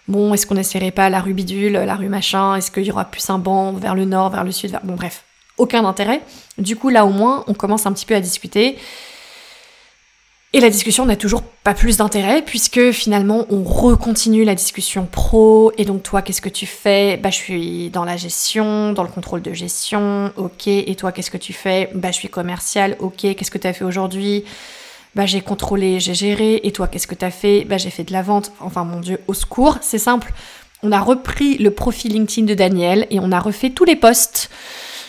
Bon, 0.06 0.34
est-ce 0.34 0.46
qu'on 0.46 0.56
essaierait 0.56 0.90
pas 0.90 1.08
la 1.08 1.20
rue 1.20 1.32
Bidule, 1.32 1.72
la 1.72 1.94
rue 1.94 2.08
machin? 2.08 2.56
Est-ce 2.56 2.70
qu'il 2.70 2.84
y 2.84 2.90
aura 2.92 3.06
plus 3.06 3.28
un 3.30 3.38
banc 3.38 3.72
vers 3.72 3.94
le 3.94 4.04
nord, 4.04 4.30
vers 4.30 4.44
le 4.44 4.52
sud 4.52 4.78
Bon, 4.84 4.94
bref, 4.94 5.24
aucun 5.56 5.84
intérêt. 5.84 6.20
Du 6.58 6.76
coup, 6.76 6.90
là 6.90 7.06
au 7.06 7.10
moins, 7.10 7.44
on 7.46 7.54
commence 7.54 7.86
un 7.86 7.92
petit 7.92 8.06
peu 8.06 8.14
à 8.14 8.20
discuter. 8.20 8.76
Et 10.54 10.60
la 10.60 10.70
discussion 10.70 11.04
n'a 11.04 11.16
toujours 11.16 11.42
pas 11.42 11.74
plus 11.74 11.96
d'intérêt 11.96 12.40
puisque 12.40 12.92
finalement 12.92 13.44
on 13.50 13.64
recontinue 13.64 14.44
la 14.44 14.54
discussion 14.54 15.04
pro. 15.04 15.72
Et 15.78 15.84
donc 15.84 16.04
toi, 16.04 16.22
qu'est-ce 16.22 16.40
que 16.40 16.48
tu 16.48 16.64
fais? 16.64 17.16
Bah 17.16 17.30
je 17.30 17.34
suis 17.34 17.90
dans 17.90 18.04
la 18.04 18.16
gestion, 18.16 18.92
dans 18.92 19.02
le 19.02 19.08
contrôle 19.08 19.42
de 19.42 19.52
gestion. 19.52 20.30
Ok. 20.36 20.68
Et 20.68 20.94
toi, 20.94 21.10
qu'est-ce 21.10 21.32
que 21.32 21.38
tu 21.38 21.52
fais? 21.52 21.90
Bah 21.96 22.12
je 22.12 22.18
suis 22.18 22.28
commercial. 22.28 22.96
Ok. 23.00 23.22
Qu'est-ce 23.22 23.50
que 23.50 23.58
tu 23.58 23.66
as 23.66 23.72
fait 23.72 23.84
aujourd'hui? 23.84 24.44
Bah 25.14 25.26
j'ai 25.26 25.40
contrôlé, 25.40 26.00
j'ai 26.00 26.14
géré, 26.14 26.60
et 26.64 26.72
toi 26.72 26.88
qu'est-ce 26.88 27.06
que 27.06 27.14
t'as 27.14 27.30
fait? 27.30 27.64
Bah 27.64 27.78
j'ai 27.78 27.90
fait 27.90 28.04
de 28.04 28.12
la 28.12 28.22
vente, 28.22 28.52
enfin 28.60 28.84
mon 28.84 29.00
dieu, 29.00 29.18
au 29.28 29.34
secours, 29.34 29.78
c'est 29.80 29.98
simple. 29.98 30.32
On 30.82 30.92
a 30.92 31.00
repris 31.00 31.56
le 31.56 31.70
profil 31.70 32.12
LinkedIn 32.12 32.46
de 32.46 32.54
Daniel 32.54 33.06
et 33.10 33.18
on 33.18 33.32
a 33.32 33.40
refait 33.40 33.70
tous 33.70 33.84
les 33.84 33.96
posts. 33.96 34.50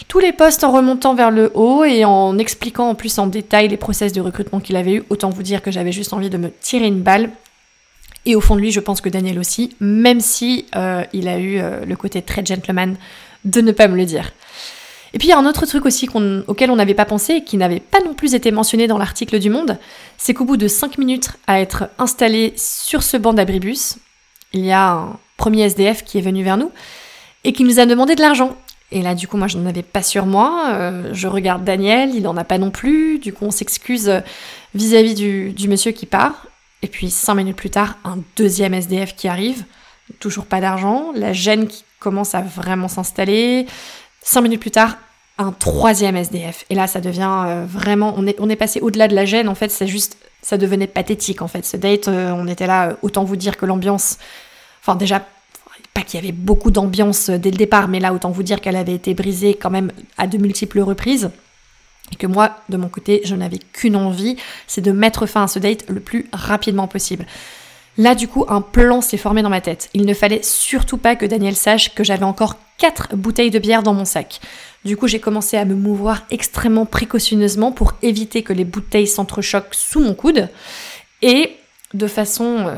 Tous 0.07 0.19
les 0.19 0.31
posts 0.31 0.63
en 0.63 0.71
remontant 0.71 1.15
vers 1.15 1.31
le 1.31 1.51
haut 1.53 1.83
et 1.83 2.05
en 2.05 2.38
expliquant 2.38 2.89
en 2.89 2.95
plus 2.95 3.17
en 3.17 3.27
détail 3.27 3.67
les 3.67 3.77
process 3.77 4.13
de 4.13 4.21
recrutement 4.21 4.59
qu'il 4.59 4.75
avait 4.75 4.93
eu. 4.93 5.03
Autant 5.09 5.29
vous 5.29 5.43
dire 5.43 5.62
que 5.62 5.71
j'avais 5.71 5.91
juste 5.91 6.13
envie 6.13 6.29
de 6.29 6.38
me 6.38 6.51
tirer 6.62 6.88
une 6.88 7.01
balle. 7.01 7.29
Et 8.25 8.35
au 8.35 8.41
fond 8.41 8.55
de 8.55 8.62
lui, 8.62 8.71
je 8.71 8.79
pense 8.79 9.01
que 9.01 9.09
Daniel 9.09 9.38
aussi, 9.38 9.75
même 9.79 10.19
si 10.19 10.65
euh, 10.75 11.03
il 11.13 11.27
a 11.27 11.38
eu 11.38 11.59
euh, 11.59 11.85
le 11.85 11.95
côté 11.95 12.21
très 12.21 12.45
gentleman 12.45 12.95
de 13.43 13.62
ne 13.62 13.71
pas 13.71 13.88
me 13.88 13.97
le 13.97 14.05
dire. 14.05 14.31
Et 15.15 15.17
puis 15.17 15.29
il 15.29 15.31
y 15.31 15.34
a 15.34 15.39
un 15.39 15.45
autre 15.45 15.65
truc 15.65 15.86
aussi 15.86 16.10
auquel 16.48 16.69
on 16.69 16.75
n'avait 16.75 16.93
pas 16.93 17.05
pensé 17.05 17.36
et 17.36 17.43
qui 17.45 17.55
n'avait 17.55 17.79
pas 17.79 18.01
non 18.01 18.13
plus 18.13 18.36
été 18.36 18.51
mentionné 18.51 18.86
dans 18.86 18.98
l'article 18.98 19.39
du 19.39 19.50
Monde, 19.50 19.79
c'est 20.17 20.34
qu'au 20.34 20.43
bout 20.43 20.57
de 20.57 20.67
5 20.67 20.98
minutes 20.98 21.29
à 21.48 21.62
être 21.62 21.89
installé 21.98 22.53
sur 22.57 23.01
ce 23.01 23.15
banc 23.15 23.34
d'abribus, 23.34 23.95
il 24.51 24.65
y 24.65 24.74
a 24.74 24.91
un 24.91 25.17
premier 25.38 25.62
SDF 25.63 26.03
qui 26.03 26.17
est 26.17 26.22
venu 26.22 26.43
vers 26.43 26.57
nous 26.57 26.69
et 27.45 27.53
qui 27.53 27.63
nous 27.63 27.79
a 27.79 27.86
demandé 27.86 28.15
de 28.15 28.22
l'argent. 28.22 28.57
Et 28.91 29.01
là, 29.01 29.15
du 29.15 29.27
coup, 29.27 29.38
moi, 29.38 29.48
je 29.48 29.57
n'en 29.57 29.69
avais 29.69 29.84
pas 29.84 30.03
sur 30.03 30.25
moi. 30.25 30.72
Euh, 30.74 31.10
je 31.13 31.27
regarde 31.27 31.63
Daniel, 31.63 32.13
il 32.13 32.24
n'en 32.24 32.36
a 32.36 32.43
pas 32.43 32.57
non 32.57 32.69
plus. 32.69 33.17
Du 33.17 33.31
coup, 33.31 33.45
on 33.45 33.51
s'excuse 33.51 34.22
vis-à-vis 34.74 35.15
du, 35.15 35.53
du 35.53 35.69
monsieur 35.69 35.93
qui 35.93 36.05
part. 36.05 36.48
Et 36.81 36.88
puis, 36.88 37.10
cinq 37.10 37.36
minutes 37.36 37.55
plus 37.55 37.69
tard, 37.69 37.98
un 38.03 38.17
deuxième 38.36 38.74
SDF 38.74 39.15
qui 39.15 39.29
arrive. 39.29 39.63
Toujours 40.19 40.45
pas 40.45 40.60
d'argent. 40.60 41.13
La 41.15 41.31
gêne 41.31 41.67
qui 41.67 41.86
commence 42.00 42.36
à 42.36 42.41
vraiment 42.41 42.89
s'installer. 42.89 43.65
Cinq 44.22 44.41
minutes 44.41 44.60
plus 44.60 44.72
tard, 44.72 44.98
un 45.37 45.51
troisième 45.51 46.15
SDF. 46.15 46.65
Et 46.69 46.75
là, 46.75 46.87
ça 46.87 47.01
devient 47.01 47.43
euh, 47.45 47.65
vraiment, 47.67 48.13
on 48.17 48.25
est, 48.25 48.35
on 48.39 48.49
est 48.49 48.55
passé 48.55 48.79
au-delà 48.79 49.07
de 49.07 49.15
la 49.15 49.25
gêne. 49.25 49.49
En 49.49 49.55
fait, 49.55 49.69
c'est 49.69 49.87
juste, 49.87 50.17
ça 50.41 50.57
devenait 50.57 50.87
pathétique. 50.87 51.41
En 51.41 51.47
fait, 51.47 51.65
ce 51.65 51.77
date, 51.77 52.07
euh, 52.07 52.31
on 52.31 52.47
était 52.47 52.67
là. 52.67 52.89
Euh, 52.89 52.93
autant 53.01 53.23
vous 53.23 53.35
dire 53.35 53.57
que 53.57 53.65
l'ambiance, 53.65 54.17
enfin 54.81 54.95
déjà, 54.95 55.25
pas 55.93 56.01
qu'il 56.01 56.19
y 56.19 56.23
avait 56.23 56.33
beaucoup 56.33 56.71
d'ambiance 56.71 57.29
dès 57.29 57.51
le 57.51 57.57
départ, 57.57 57.87
mais 57.87 57.99
là, 57.99 58.13
autant 58.13 58.31
vous 58.31 58.43
dire 58.43 58.61
qu'elle 58.61 58.75
avait 58.75 58.95
été 58.95 59.13
brisée 59.13 59.53
quand 59.55 59.69
même 59.69 59.91
à 60.17 60.27
de 60.27 60.37
multiples 60.37 60.81
reprises. 60.81 61.31
Et 62.11 62.15
que 62.17 62.27
moi, 62.27 62.57
de 62.69 62.77
mon 62.77 62.87
côté, 62.87 63.21
je 63.25 63.35
n'avais 63.35 63.57
qu'une 63.57 63.95
envie, 63.95 64.37
c'est 64.67 64.81
de 64.81 64.91
mettre 64.91 65.25
fin 65.25 65.43
à 65.43 65.47
ce 65.47 65.57
date 65.57 65.85
le 65.89 65.99
plus 65.99 66.29
rapidement 66.33 66.87
possible. 66.87 67.25
Là, 67.97 68.13
du 68.13 68.27
coup, 68.27 68.45
un 68.49 68.61
plan 68.61 69.01
s'est 69.01 69.17
formé 69.17 69.41
dans 69.41 69.49
ma 69.49 69.61
tête. 69.61 69.89
Il 69.93 70.05
ne 70.05 70.13
fallait 70.13 70.43
surtout 70.43 70.97
pas 70.97 71.15
que 71.15 71.25
Daniel 71.25 71.55
sache 71.55 71.95
que 71.95 72.03
j'avais 72.03 72.25
encore 72.25 72.55
quatre 72.77 73.15
bouteilles 73.15 73.51
de 73.51 73.59
bière 73.59 73.83
dans 73.83 73.93
mon 73.93 74.05
sac. 74.05 74.41
Du 74.83 74.97
coup, 74.97 75.07
j'ai 75.07 75.19
commencé 75.19 75.57
à 75.57 75.65
me 75.65 75.75
mouvoir 75.75 76.23
extrêmement 76.29 76.85
précautionneusement 76.85 77.71
pour 77.71 77.93
éviter 78.01 78.43
que 78.43 78.53
les 78.53 78.65
bouteilles 78.65 79.07
s'entrechoquent 79.07 79.73
sous 79.73 80.01
mon 80.01 80.13
coude. 80.13 80.49
Et 81.21 81.55
de 81.93 82.07
façon 82.07 82.67
euh, 82.67 82.75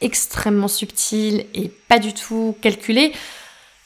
extrêmement 0.00 0.68
subtile 0.68 1.46
et 1.54 1.70
pas 1.88 2.00
du 2.00 2.12
tout 2.12 2.56
calculée, 2.60 3.12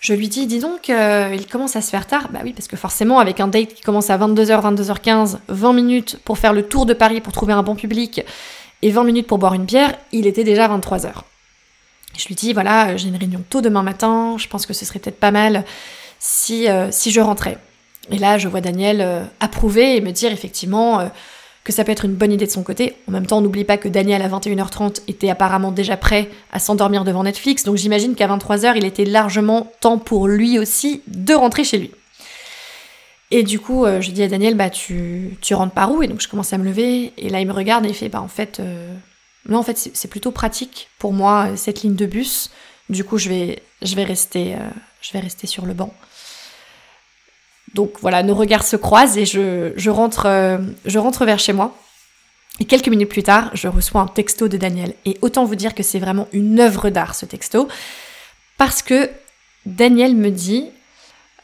je 0.01 0.15
lui 0.15 0.29
dis, 0.29 0.47
dis 0.47 0.61
donc, 0.61 0.89
euh, 0.89 1.31
il 1.35 1.47
commence 1.47 1.77
à 1.77 1.83
se 1.83 1.91
faire 1.91 2.07
tard. 2.07 2.29
Bah 2.33 2.41
oui, 2.43 2.55
parce 2.55 2.69
que 2.69 2.77
forcément, 2.77 3.19
avec 3.19 3.39
un 3.39 3.49
date 3.49 3.75
qui 3.75 3.83
commence 3.83 4.09
à 4.09 4.17
22h, 4.17 4.75
22h15, 4.75 5.39
20 5.49 5.73
minutes 5.75 6.19
pour 6.25 6.39
faire 6.39 6.55
le 6.55 6.63
tour 6.63 6.87
de 6.87 6.95
Paris 6.95 7.21
pour 7.21 7.35
trouver 7.35 7.53
un 7.53 7.63
bon 7.63 7.75
public 7.75 8.23
et 8.83 8.91
20 8.91 9.05
minutes 9.05 9.27
pour 9.27 9.39
boire 9.39 9.55
une 9.55 9.65
bière, 9.65 9.95
il 10.13 10.27
était 10.27 10.45
déjà 10.45 10.69
23h. 10.69 11.13
Je 12.17 12.27
lui 12.27 12.35
dis, 12.35 12.53
voilà, 12.53 12.97
j'ai 12.97 13.09
une 13.09 13.17
réunion 13.17 13.43
tôt 13.49 13.61
demain 13.61 13.83
matin, 13.83 14.37
je 14.39 14.49
pense 14.49 14.67
que 14.67 14.73
ce 14.73 14.85
serait 14.85 14.99
peut-être 14.99 15.21
pas 15.21 15.31
mal 15.31 15.65
si, 16.19 16.69
euh, 16.69 16.89
si 16.91 17.11
je 17.11 17.21
rentrais. 17.21 17.59
Et 18.11 18.19
là, 18.19 18.39
je 18.39 18.49
vois 18.49 18.61
Daniel 18.61 19.01
euh, 19.01 19.25
approuver 19.39 19.97
et 19.97 20.01
me 20.01 20.11
dire 20.11 20.33
effectivement 20.33 21.01
euh, 21.01 21.07
que 21.63 21.73
ça 21.73 21.85
peut 21.85 21.93
être 21.93 22.05
une 22.05 22.15
bonne 22.15 22.33
idée 22.33 22.47
de 22.47 22.51
son 22.51 22.63
côté. 22.63 22.97
En 23.07 23.13
même 23.13 23.27
temps, 23.27 23.41
n'oublie 23.41 23.65
pas 23.65 23.77
que 23.77 23.89
Daniel, 23.89 24.23
à 24.23 24.29
21h30, 24.29 25.03
était 25.09 25.31
apparemment 25.31 25.71
déjà 25.71 25.97
prêt 25.97 26.29
à 26.53 26.59
s'endormir 26.59 27.05
devant 27.05 27.23
Netflix, 27.23 27.65
donc 27.65 27.77
j'imagine 27.77 28.15
qu'à 28.15 28.27
23h, 28.27 28.73
il 28.77 28.85
était 28.85 29.05
largement 29.05 29.71
temps 29.81 29.99
pour 29.99 30.27
lui 30.27 30.59
aussi 30.59 31.03
de 31.07 31.35
rentrer 31.35 31.65
chez 31.65 31.79
lui. 31.79 31.91
Et 33.31 33.43
du 33.43 33.61
coup, 33.61 33.87
je 33.87 34.11
dis 34.11 34.23
à 34.23 34.29
Daniel, 34.29 34.57
bah 34.57 34.71
tu, 34.71 35.37
rentres 35.53 35.73
par 35.73 35.93
où? 35.93 36.03
Et 36.03 36.09
donc 36.09 36.21
je 36.21 36.29
commence 36.29 36.53
à 36.53 36.59
me 36.59 36.65
lever, 36.65 37.13
et 37.17 37.29
là 37.29 37.41
il 37.41 37.47
me 37.47 37.53
regarde 37.53 37.87
et 37.87 37.91
il 37.91 37.95
fait, 37.95 38.09
bah 38.09 38.21
en 38.21 38.29
fait, 38.29 38.61
non, 39.49 39.59
en 39.59 39.63
fait 39.63 39.77
c'est 39.77 40.09
plutôt 40.09 40.33
pratique 40.33 40.89
pour 40.99 41.13
moi 41.13 41.57
cette 41.57 41.83
ligne 41.83 41.95
de 41.95 42.07
bus. 42.07 42.51
Du 42.89 43.05
coup, 43.05 43.19
je 43.19 43.29
vais, 43.29 43.63
je 43.83 43.95
vais, 43.95 44.03
rester, 44.03 44.57
je 45.01 45.13
vais 45.13 45.21
rester 45.21 45.47
sur 45.47 45.65
le 45.65 45.75
banc. 45.75 45.95
Donc 47.75 47.93
voilà, 48.01 48.23
nos 48.23 48.35
regards 48.35 48.65
se 48.65 48.77
croisent 48.77 49.17
et 49.17 49.27
je, 49.27 49.91
rentre, 49.91 50.27
euh, 50.27 50.59
je 50.85 50.99
rentre 50.99 51.25
vers 51.25 51.39
chez 51.39 51.53
moi. 51.53 51.77
Et 52.59 52.65
quelques 52.65 52.89
minutes 52.89 53.09
plus 53.09 53.23
tard, 53.23 53.51
je 53.55 53.69
reçois 53.69 54.01
un 54.03 54.07
texto 54.07 54.49
de 54.49 54.57
Daniel. 54.57 54.95
Et 55.07 55.17
autant 55.23 55.45
vous 55.45 55.55
dire 55.55 55.75
que 55.75 55.83
c'est 55.83 55.99
vraiment 55.99 56.29
une 56.33 56.61
œuvre 56.61 56.91
d'art 56.91 57.15
ce 57.15 57.27
texto. 57.27 57.69
Parce 58.59 58.83
que 58.83 59.09
Daniel 59.65 60.15
me 60.15 60.31
dit 60.31 60.67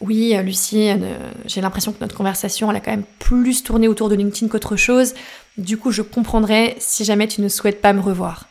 Oui, 0.01 0.37
euh, 0.37 0.43
Lucie, 0.43 0.91
euh, 0.91 1.31
j'ai 1.47 1.61
l'impression 1.61 1.93
que 1.93 1.99
notre 2.01 2.15
conversation, 2.15 2.71
a 2.71 2.81
quand 2.81 2.91
même 2.91 3.05
plus 3.19 3.63
tourné 3.63 3.89
autour 3.89 4.09
de 4.09 4.15
LinkedIn 4.15 4.49
qu'autre 4.49 4.77
chose. 4.77 5.15
Du 5.57 5.79
coup, 5.79 5.91
je 5.91 6.03
comprendrais 6.03 6.77
si 6.79 7.05
jamais 7.05 7.29
tu 7.29 7.41
ne 7.41 7.49
souhaites 7.49 7.81
pas 7.81 7.93
me 7.93 8.01
revoir. 8.01 8.45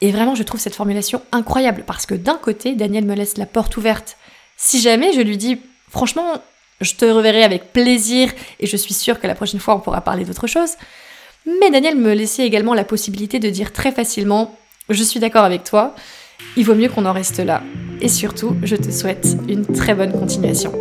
Et 0.00 0.12
vraiment, 0.12 0.34
je 0.34 0.42
trouve 0.42 0.60
cette 0.60 0.74
formulation 0.74 1.22
incroyable 1.32 1.84
parce 1.86 2.06
que 2.06 2.14
d'un 2.14 2.36
côté, 2.36 2.74
Daniel 2.74 3.04
me 3.04 3.14
laisse 3.14 3.38
la 3.38 3.46
porte 3.46 3.76
ouverte. 3.76 4.16
Si 4.56 4.80
jamais 4.80 5.12
je 5.12 5.20
lui 5.20 5.36
dis, 5.36 5.58
franchement, 5.88 6.34
je 6.80 6.94
te 6.94 7.04
reverrai 7.04 7.42
avec 7.42 7.72
plaisir 7.72 8.30
et 8.60 8.66
je 8.66 8.76
suis 8.76 8.94
sûre 8.94 9.20
que 9.20 9.26
la 9.26 9.34
prochaine 9.34 9.60
fois 9.60 9.76
on 9.76 9.80
pourra 9.80 10.00
parler 10.00 10.24
d'autre 10.24 10.46
chose. 10.46 10.70
Mais 11.60 11.70
Daniel 11.70 11.96
me 11.96 12.12
laissait 12.14 12.46
également 12.46 12.74
la 12.74 12.84
possibilité 12.84 13.38
de 13.38 13.50
dire 13.50 13.72
très 13.72 13.92
facilement 13.92 14.56
Je 14.88 15.02
suis 15.02 15.20
d'accord 15.20 15.44
avec 15.44 15.64
toi, 15.64 15.94
il 16.56 16.64
vaut 16.64 16.74
mieux 16.74 16.88
qu'on 16.88 17.06
en 17.06 17.12
reste 17.12 17.38
là. 17.38 17.62
Et 18.00 18.08
surtout, 18.08 18.56
je 18.62 18.76
te 18.76 18.90
souhaite 18.90 19.36
une 19.48 19.66
très 19.66 19.94
bonne 19.94 20.12
continuation. 20.12 20.72